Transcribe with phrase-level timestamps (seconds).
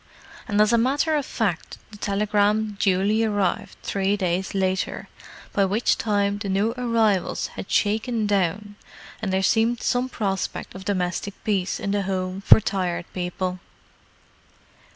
[0.47, 6.39] And as a matter of fact, the telegram duly arrived three days later—by which time
[6.39, 8.77] the new arrivals had shaken down,
[9.21, 13.59] and there seemed some prospect of domestic peace in the Home for Tired People.